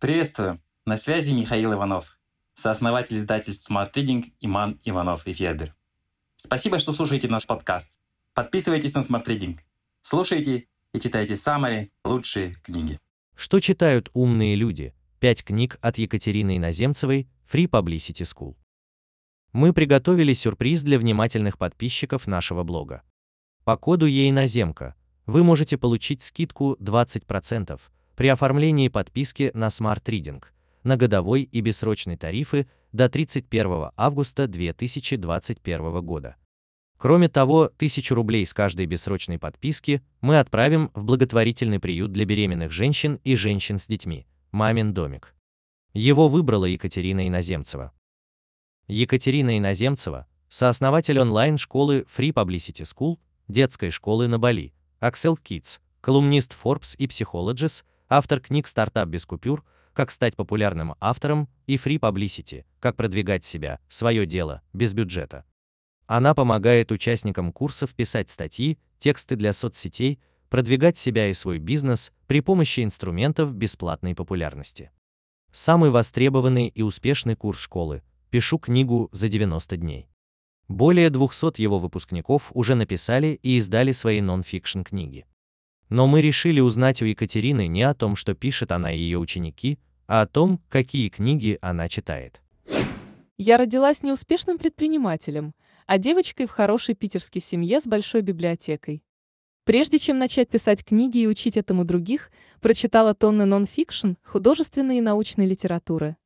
Приветствую! 0.00 0.62
На 0.86 0.96
связи 0.96 1.32
Михаил 1.32 1.74
Иванов, 1.74 2.18
сооснователь 2.54 3.18
издательств 3.18 3.70
Smart 3.70 3.92
Reading 3.92 4.32
Иман 4.40 4.80
Иванов 4.82 5.26
и 5.26 5.34
Федер. 5.34 5.74
Спасибо, 6.36 6.78
что 6.78 6.92
слушаете 6.92 7.28
наш 7.28 7.46
подкаст. 7.46 7.90
Подписывайтесь 8.32 8.94
на 8.94 9.00
Smart 9.00 9.26
Reading. 9.26 9.58
Слушайте 10.00 10.68
и 10.94 11.00
читайте 11.00 11.36
самые 11.36 11.90
лучшие 12.02 12.54
книги. 12.62 12.98
Что 13.36 13.60
читают 13.60 14.08
умные 14.14 14.54
люди? 14.54 14.94
Пять 15.18 15.44
книг 15.44 15.76
от 15.82 15.98
Екатерины 15.98 16.56
Иноземцевой, 16.56 17.28
Free 17.52 17.68
Publicity 17.68 18.24
School. 18.24 18.56
Мы 19.52 19.74
приготовили 19.74 20.32
сюрприз 20.32 20.82
для 20.82 20.98
внимательных 20.98 21.58
подписчиков 21.58 22.26
нашего 22.26 22.62
блога. 22.62 23.02
По 23.64 23.76
коду 23.76 24.06
ЕИНОЗЕМКА 24.06 24.94
вы 25.26 25.44
можете 25.44 25.76
получить 25.76 26.22
скидку 26.22 26.78
20% 26.80 27.78
при 28.20 28.28
оформлении 28.28 28.88
подписки 28.88 29.50
на 29.54 29.68
Smart 29.68 30.02
Reading 30.04 30.44
на 30.82 30.98
годовой 30.98 31.40
и 31.40 31.62
бессрочный 31.62 32.18
тарифы 32.18 32.68
до 32.92 33.08
31 33.08 33.92
августа 33.96 34.46
2021 34.46 36.02
года. 36.02 36.36
Кроме 36.98 37.30
того, 37.30 37.70
1000 37.76 38.14
рублей 38.14 38.44
с 38.44 38.52
каждой 38.52 38.84
бессрочной 38.84 39.38
подписки 39.38 40.02
мы 40.20 40.38
отправим 40.38 40.90
в 40.92 41.04
благотворительный 41.04 41.80
приют 41.80 42.12
для 42.12 42.26
беременных 42.26 42.72
женщин 42.72 43.18
и 43.24 43.36
женщин 43.36 43.78
с 43.78 43.86
детьми 43.86 44.26
«Мамин 44.52 44.92
домик». 44.92 45.34
Его 45.94 46.28
выбрала 46.28 46.66
Екатерина 46.66 47.26
Иноземцева. 47.26 47.90
Екатерина 48.86 49.56
Иноземцева, 49.56 50.26
сооснователь 50.50 51.18
онлайн-школы 51.18 52.04
Free 52.14 52.34
Publicity 52.34 52.82
School, 52.82 53.18
детской 53.48 53.88
школы 53.88 54.28
на 54.28 54.38
Бали, 54.38 54.74
Axel 55.00 55.38
Kids, 55.42 55.78
колумнист 56.02 56.54
Forbes 56.62 56.94
и 56.98 57.06
Psychologist, 57.06 57.84
автор 58.10 58.40
книг 58.40 58.66
«Стартап 58.66 59.08
без 59.08 59.24
купюр», 59.24 59.64
«Как 59.92 60.10
стать 60.10 60.36
популярным 60.36 60.94
автором» 61.00 61.48
и 61.66 61.76
«Free 61.76 61.98
Publicity», 61.98 62.64
«Как 62.80 62.96
продвигать 62.96 63.44
себя, 63.44 63.80
свое 63.88 64.26
дело, 64.26 64.62
без 64.72 64.92
бюджета». 64.94 65.44
Она 66.06 66.34
помогает 66.34 66.90
участникам 66.90 67.52
курсов 67.52 67.94
писать 67.94 68.28
статьи, 68.30 68.78
тексты 68.98 69.36
для 69.36 69.52
соцсетей, 69.52 70.20
продвигать 70.48 70.98
себя 70.98 71.28
и 71.28 71.34
свой 71.34 71.58
бизнес 71.58 72.10
при 72.26 72.40
помощи 72.40 72.82
инструментов 72.82 73.54
бесплатной 73.54 74.16
популярности. 74.16 74.90
Самый 75.52 75.90
востребованный 75.90 76.66
и 76.68 76.82
успешный 76.82 77.36
курс 77.36 77.60
школы 77.60 78.02
«Пишу 78.30 78.58
книгу 78.58 79.08
за 79.12 79.28
90 79.28 79.76
дней». 79.76 80.08
Более 80.66 81.10
200 81.10 81.60
его 81.60 81.78
выпускников 81.78 82.50
уже 82.54 82.74
написали 82.74 83.38
и 83.42 83.56
издали 83.58 83.92
свои 83.92 84.20
нон-фикшн 84.20 84.82
книги. 84.82 85.26
Но 85.90 86.06
мы 86.06 86.22
решили 86.22 86.60
узнать 86.60 87.02
у 87.02 87.04
Екатерины 87.04 87.66
не 87.66 87.82
о 87.82 87.94
том, 87.94 88.14
что 88.14 88.34
пишет 88.34 88.70
она 88.70 88.92
и 88.92 88.98
ее 88.98 89.18
ученики, 89.18 89.78
а 90.06 90.22
о 90.22 90.26
том, 90.26 90.60
какие 90.68 91.08
книги 91.08 91.58
она 91.60 91.88
читает. 91.88 92.40
Я 93.36 93.56
родилась 93.56 94.02
неуспешным 94.02 94.58
предпринимателем, 94.58 95.52
а 95.86 95.98
девочкой 95.98 96.46
в 96.46 96.50
хорошей 96.50 96.94
питерской 96.94 97.42
семье 97.42 97.80
с 97.80 97.86
большой 97.86 98.22
библиотекой. 98.22 99.02
Прежде 99.64 99.98
чем 99.98 100.18
начать 100.18 100.48
писать 100.48 100.84
книги 100.84 101.18
и 101.18 101.26
учить 101.26 101.56
этому 101.56 101.84
других, 101.84 102.30
прочитала 102.60 103.12
тонны 103.12 103.44
нон-фикшн, 103.44 104.12
художественной 104.24 104.98
и 104.98 105.00
научной 105.00 105.46
литературы. 105.46 106.16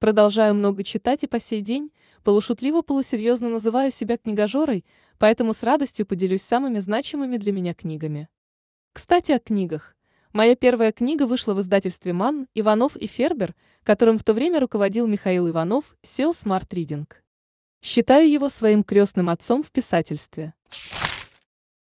Продолжаю 0.00 0.54
много 0.54 0.84
читать 0.84 1.24
и 1.24 1.26
по 1.26 1.40
сей 1.40 1.62
день, 1.62 1.90
полушутливо-полусерьезно 2.24 3.48
называю 3.48 3.90
себя 3.90 4.18
книгожорой, 4.18 4.84
поэтому 5.18 5.54
с 5.54 5.62
радостью 5.62 6.06
поделюсь 6.06 6.42
самыми 6.42 6.78
значимыми 6.78 7.36
для 7.38 7.52
меня 7.52 7.72
книгами. 7.72 8.28
Кстати, 8.98 9.30
о 9.30 9.38
книгах. 9.38 9.94
Моя 10.32 10.56
первая 10.56 10.90
книга 10.90 11.28
вышла 11.28 11.54
в 11.54 11.60
издательстве 11.60 12.12
«Ман», 12.12 12.48
«Иванов 12.54 12.96
и 12.96 13.06
Фербер», 13.06 13.54
которым 13.84 14.18
в 14.18 14.24
то 14.24 14.34
время 14.34 14.58
руководил 14.58 15.06
Михаил 15.06 15.48
Иванов, 15.48 15.96
SEO 16.02 16.32
Smart 16.32 16.66
Reading. 16.70 17.06
Считаю 17.80 18.28
его 18.28 18.48
своим 18.48 18.82
крестным 18.82 19.30
отцом 19.30 19.62
в 19.62 19.70
писательстве. 19.70 20.52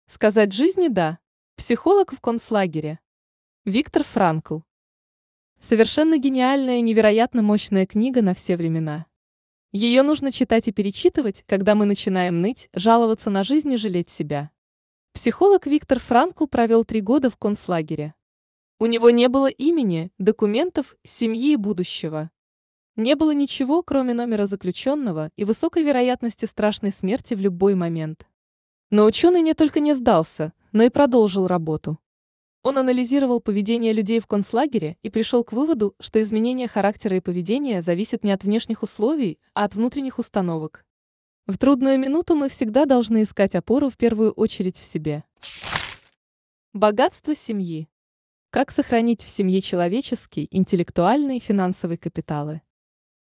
Сказать 0.09 0.53
жизни 0.53 0.89
«да». 0.89 1.21
Психолог 1.55 2.12
в 2.12 2.21
концлагере. 2.21 2.99
Виктор 3.65 4.03
Франкл. 4.03 4.62
Совершенно 5.61 6.19
гениальная 6.19 6.78
и 6.78 6.83
невероятно 6.83 7.41
мощная 7.41 7.87
книга 7.87 8.21
на 8.21 8.34
все 8.34 8.56
времена. 8.56 9.06
Ее 9.71 10.03
нужно 10.03 10.33
читать 10.33 10.67
и 10.67 10.73
перечитывать, 10.73 11.44
когда 11.47 11.77
мы 11.77 11.84
начинаем 11.84 12.41
ныть, 12.41 12.69
жаловаться 12.75 13.31
на 13.31 13.44
жизнь 13.44 13.73
и 13.73 13.77
жалеть 13.77 14.11
себя. 14.11 14.50
Психолог 15.16 15.66
Виктор 15.66 15.99
Франкл 15.99 16.44
провел 16.44 16.84
три 16.84 17.00
года 17.00 17.31
в 17.31 17.38
концлагере. 17.38 18.12
У 18.78 18.84
него 18.84 19.09
не 19.09 19.31
было 19.31 19.47
имени, 19.47 20.12
документов, 20.19 20.94
семьи 21.04 21.54
и 21.54 21.56
будущего. 21.56 22.31
Не 22.97 23.16
было 23.16 23.31
ничего, 23.31 23.82
кроме 23.82 24.12
номера 24.12 24.44
заключенного 24.44 25.31
и 25.34 25.47
высокой 25.47 25.84
вероятности 25.84 26.44
страшной 26.44 26.93
смерти 26.93 27.32
в 27.32 27.41
любой 27.41 27.75
момент. 27.75 28.26
Но 28.91 29.06
ученый 29.06 29.41
не 29.41 29.55
только 29.55 29.81
не 29.81 29.94
сдался, 29.94 30.53
но 30.72 30.82
и 30.82 30.91
продолжил 30.91 31.47
работу. 31.47 31.99
Он 32.62 32.76
анализировал 32.76 33.41
поведение 33.41 33.94
людей 33.94 34.21
в 34.21 34.26
концлагере 34.26 34.99
и 35.03 35.09
пришел 35.09 35.44
к 35.44 35.53
выводу, 35.55 35.94
что 35.99 36.21
изменение 36.21 36.69
характера 36.69 37.16
и 37.16 37.21
поведения 37.21 37.81
зависит 37.81 38.22
не 38.22 38.32
от 38.32 38.44
внешних 38.44 38.82
условий, 38.82 39.38
а 39.55 39.65
от 39.65 39.76
внутренних 39.76 40.19
установок. 40.19 40.84
В 41.47 41.59
трудную 41.59 41.97
минуту 41.97 42.34
мы 42.34 42.49
всегда 42.49 42.87
должны 42.87 43.23
искать 43.23 43.55
опору 43.55 43.89
в 43.89 43.97
первую 43.97 44.33
очередь 44.33 44.79
в 44.79 44.84
себе. 44.84 45.23
Богатство 46.73 47.37
семьи. 47.37 47.89
Как 48.51 48.73
сохранить 48.73 49.23
в 49.23 49.29
семье 49.29 49.61
человеческий, 49.61 50.49
интеллектуальный 50.51 51.37
и 51.37 51.41
финансовый 51.41 51.99
капиталы? 51.99 52.62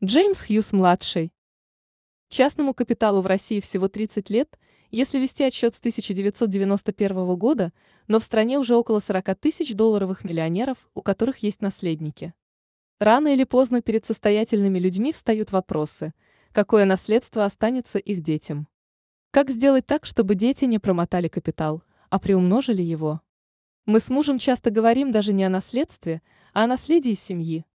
Джеймс 0.03 0.41
Хьюз-младший. 0.41 1.31
Частному 2.27 2.73
капиталу 2.73 3.21
в 3.21 3.25
России 3.25 3.61
всего 3.61 3.87
30 3.87 4.29
лет, 4.29 4.59
если 4.91 5.17
вести 5.17 5.45
отчет 5.45 5.75
с 5.75 5.79
1991 5.79 7.37
года, 7.37 7.71
но 8.09 8.19
в 8.19 8.25
стране 8.25 8.59
уже 8.59 8.75
около 8.75 8.99
40 8.99 9.33
тысяч 9.39 9.73
долларовых 9.73 10.25
миллионеров, 10.25 10.89
у 10.93 11.01
которых 11.01 11.37
есть 11.37 11.61
наследники. 11.61 12.33
Рано 12.99 13.29
или 13.29 13.45
поздно 13.45 13.81
перед 13.81 14.05
состоятельными 14.05 14.77
людьми 14.77 15.13
встают 15.13 15.53
вопросы– 15.53 16.13
какое 16.51 16.85
наследство 16.85 17.45
останется 17.45 17.99
их 17.99 18.21
детям. 18.21 18.67
Как 19.31 19.49
сделать 19.49 19.85
так, 19.85 20.05
чтобы 20.05 20.35
дети 20.35 20.65
не 20.65 20.79
промотали 20.79 21.27
капитал, 21.27 21.83
а 22.09 22.19
приумножили 22.19 22.81
его? 22.81 23.21
Мы 23.85 23.99
с 23.99 24.09
мужем 24.09 24.39
часто 24.39 24.71
говорим 24.71 25.11
даже 25.11 25.33
не 25.33 25.43
о 25.43 25.49
наследстве, 25.49 26.21
а 26.53 26.63
о 26.63 26.67
наследии 26.67 27.13
семьи. 27.13 27.65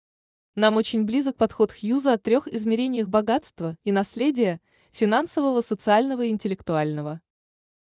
Нам 0.55 0.77
очень 0.77 1.03
близок 1.03 1.35
подход 1.35 1.71
Хьюза 1.71 2.13
о 2.13 2.17
трех 2.17 2.47
измерениях 2.47 3.07
богатства 3.07 3.77
и 3.83 3.91
наследия– 3.91 4.61
финансового, 4.91 5.61
социального 5.61 6.23
и 6.23 6.29
интеллектуального. 6.29 7.21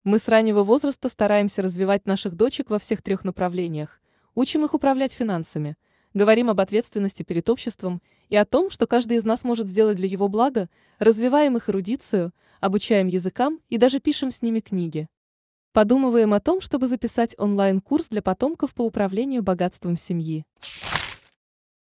Мы 0.04 0.18
с 0.18 0.28
раннего 0.28 0.64
возраста 0.64 1.08
стараемся 1.10 1.60
развивать 1.60 2.06
наших 2.06 2.34
дочек 2.34 2.70
во 2.70 2.78
всех 2.78 3.02
трех 3.02 3.24
направлениях, 3.24 4.00
учим 4.34 4.64
их 4.64 4.74
управлять 4.74 5.12
финансами– 5.12 5.76
говорим 6.14 6.50
об 6.50 6.60
ответственности 6.60 7.22
перед 7.22 7.48
обществом 7.48 8.02
и 8.28 8.36
о 8.36 8.44
том, 8.44 8.70
что 8.70 8.86
каждый 8.86 9.16
из 9.16 9.24
нас 9.24 9.44
может 9.44 9.68
сделать 9.68 9.96
для 9.96 10.08
его 10.08 10.28
блага, 10.28 10.68
развиваем 10.98 11.56
их 11.56 11.68
эрудицию, 11.68 12.32
обучаем 12.60 13.06
языкам 13.08 13.60
и 13.68 13.78
даже 13.78 14.00
пишем 14.00 14.30
с 14.30 14.42
ними 14.42 14.60
книги. 14.60 15.08
Подумываем 15.72 16.34
о 16.34 16.40
том, 16.40 16.60
чтобы 16.60 16.86
записать 16.86 17.34
онлайн-курс 17.38 18.08
для 18.08 18.20
потомков 18.20 18.74
по 18.74 18.82
управлению 18.82 19.42
богатством 19.42 19.96
семьи. 19.96 20.44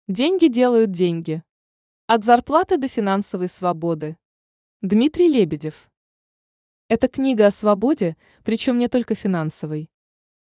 Деньги 0.08 0.48
делают 0.48 0.90
деньги. 0.90 1.42
От 2.06 2.24
зарплаты 2.24 2.78
до 2.78 2.88
финансовой 2.88 3.48
свободы. 3.48 4.16
Дмитрий 4.82 5.28
Лебедев. 5.28 5.88
Это 6.88 7.08
книга 7.08 7.46
о 7.46 7.50
свободе, 7.50 8.16
причем 8.44 8.78
не 8.78 8.88
только 8.88 9.14
финансовой. 9.14 9.90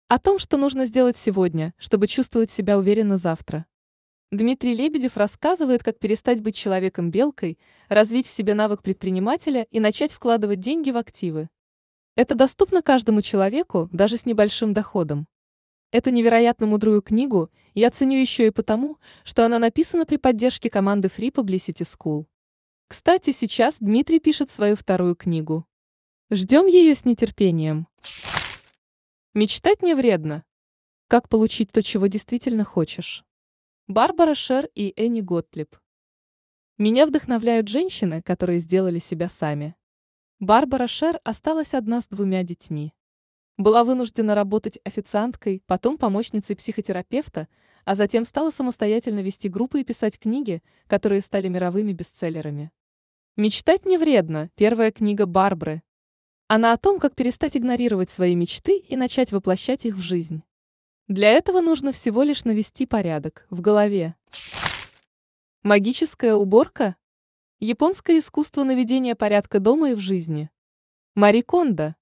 О 0.09 0.19
том, 0.19 0.38
что 0.38 0.56
нужно 0.56 0.87
сделать 0.87 1.16
сегодня, 1.16 1.75
чтобы 1.78 2.06
чувствовать 2.06 2.50
себя 2.50 2.78
уверенно 2.78 3.16
завтра. 3.16 3.66
Дмитрий 4.32 4.75
Лебедев 4.75 5.19
рассказывает, 5.19 5.82
как 5.82 5.98
перестать 5.98 6.41
быть 6.41 6.56
человеком-белкой, 6.56 7.59
развить 7.91 8.27
в 8.27 8.30
себе 8.30 8.54
навык 8.54 8.83
предпринимателя 8.83 9.66
и 9.71 9.78
начать 9.78 10.10
вкладывать 10.10 10.59
деньги 10.59 10.91
в 10.91 10.97
активы. 10.97 11.51
Это 12.16 12.34
доступно 12.34 12.80
каждому 12.80 13.21
человеку, 13.21 13.91
даже 13.92 14.16
с 14.16 14.24
небольшим 14.24 14.72
доходом. 14.72 15.27
Эту 15.91 16.09
невероятно 16.09 16.66
мудрую 16.66 17.03
книгу 17.03 17.51
я 17.74 17.91
ценю 17.91 18.18
еще 18.18 18.47
и 18.47 18.51
потому, 18.51 18.97
что 19.22 19.45
она 19.45 19.59
написана 19.59 20.06
при 20.06 20.16
поддержке 20.16 20.71
команды 20.71 21.09
Free 21.09 21.30
Publicity 21.30 21.84
School. 21.84 22.24
Кстати, 22.89 23.33
сейчас 23.33 23.77
Дмитрий 23.80 24.18
пишет 24.18 24.51
свою 24.51 24.77
вторую 24.77 25.15
книгу. 25.15 25.66
Ждем 26.30 26.65
ее 26.68 26.95
с 26.95 27.04
нетерпением. 27.04 27.86
Мечтать 29.34 29.83
не 29.83 29.92
вредно. 29.92 30.42
Как 31.09 31.28
получить 31.28 31.71
то, 31.71 31.83
чего 31.83 32.06
действительно 32.06 32.65
хочешь? 32.65 33.27
Барбара 33.88 34.36
Шер 34.36 34.68
и 34.76 34.94
Энни 34.96 35.20
Готлиб. 35.22 35.76
Меня 36.78 37.04
вдохновляют 37.04 37.66
женщины, 37.66 38.22
которые 38.22 38.60
сделали 38.60 39.00
себя 39.00 39.28
сами. 39.28 39.74
Барбара 40.38 40.86
Шер 40.86 41.18
осталась 41.24 41.74
одна 41.74 42.00
с 42.00 42.06
двумя 42.06 42.44
детьми. 42.44 42.94
Была 43.56 43.82
вынуждена 43.82 44.36
работать 44.36 44.78
официанткой, 44.84 45.64
потом 45.66 45.98
помощницей 45.98 46.54
психотерапевта, 46.54 47.48
а 47.84 47.96
затем 47.96 48.24
стала 48.24 48.50
самостоятельно 48.50 49.18
вести 49.18 49.48
группы 49.48 49.80
и 49.80 49.84
писать 49.84 50.16
книги, 50.16 50.62
которые 50.86 51.20
стали 51.20 51.48
мировыми 51.48 51.92
бестселлерами. 51.92 52.70
«Мечтать 53.36 53.84
не 53.84 53.98
вредно»– 53.98 54.48
первая 54.54 54.92
книга 54.92 55.26
Барбры. 55.26 55.82
Она 56.46 56.72
о 56.72 56.78
том, 56.78 57.00
как 57.00 57.16
перестать 57.16 57.56
игнорировать 57.56 58.10
свои 58.10 58.36
мечты 58.36 58.78
и 58.78 58.94
начать 58.94 59.32
воплощать 59.32 59.86
их 59.86 59.96
в 59.96 60.00
жизнь. 60.02 60.44
Для 61.09 61.31
этого 61.31 61.60
нужно 61.60 61.93
всего 61.93 62.22
лишь 62.22 62.45
навести 62.45 62.87
порядок 62.87 63.47
в 63.51 63.60
голове. 63.60 64.15
Магическая 65.63 66.34
уборка? 66.34 66.97
Японское 67.59 68.19
искусство 68.19 68.65
наведения 68.65 69.15
порядка 69.15 69.60
дома 69.60 69.91
и 69.91 69.95
в 69.95 70.01
жизни. 70.01 70.51
Мари 71.15 71.41
Кондо. 71.43 71.97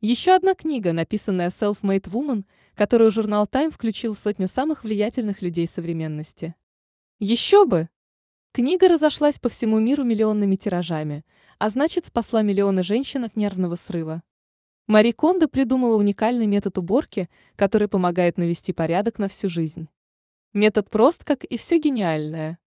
Еще 0.00 0.34
одна 0.34 0.54
книга, 0.54 0.92
написанная 0.92 1.50
Self-Made 1.50 2.10
Woman, 2.10 2.44
которую 2.74 3.10
журнал 3.10 3.46
Time 3.46 3.70
включил 3.70 4.14
в 4.14 4.18
сотню 4.18 4.48
самых 4.48 4.84
влиятельных 4.84 5.42
людей 5.42 5.66
современности. 5.66 6.54
Еще 7.18 7.66
бы! 7.66 7.88
Книга 8.52 8.88
разошлась 8.88 9.38
по 9.38 9.48
всему 9.48 9.78
миру 9.78 10.04
миллионными 10.04 10.56
тиражами, 10.56 11.24
а 11.58 11.68
значит 11.68 12.06
спасла 12.06 12.42
миллионы 12.42 12.82
женщин 12.82 13.24
от 13.24 13.36
нервного 13.36 13.76
срыва. 13.76 14.22
Мари 14.88 15.12
Кондо 15.12 15.48
придумала 15.48 15.96
уникальный 15.96 16.46
метод 16.46 16.78
уборки, 16.78 17.28
который 17.56 17.88
помогает 17.88 18.38
навести 18.38 18.72
порядок 18.72 19.18
на 19.18 19.28
всю 19.28 19.50
жизнь. 19.50 19.86
Метод 20.54 20.88
прост, 20.88 21.24
как 21.24 21.44
и 21.44 21.58
все 21.58 21.78
гениальное. 21.78 22.58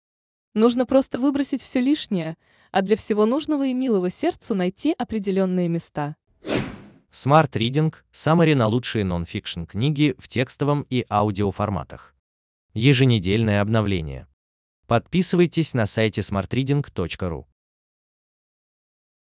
Нужно 0.52 0.84
просто 0.84 1.18
выбросить 1.18 1.62
все 1.62 1.80
лишнее, 1.80 2.36
а 2.72 2.82
для 2.82 2.96
всего 2.96 3.24
нужного 3.24 3.68
и 3.68 3.72
милого 3.72 4.10
сердцу 4.10 4.54
найти 4.54 4.94
определенные 4.98 5.68
места. 5.68 6.14
Smart 7.10 7.52
Reading– 7.52 7.94
Summary 8.12 8.54
на 8.54 8.66
лучшие 8.66 9.02
нон-фикшн 9.02 9.64
книги 9.64 10.14
в 10.18 10.28
текстовом 10.28 10.86
и 10.90 11.06
аудиоформатах. 11.08 12.14
Еженедельное 12.74 13.62
обновление. 13.62 14.26
Подписывайтесь 14.86 15.72
на 15.72 15.86
сайте 15.86 16.20
smartreading.ru. 16.20 17.46